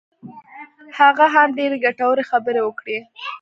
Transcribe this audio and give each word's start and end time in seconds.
هغه 0.99 1.25
هم 1.33 1.49
ډېرې 1.57 1.77
ګټورې 1.85 2.23
خبرې 2.31 2.61
وکړې. 2.63 2.97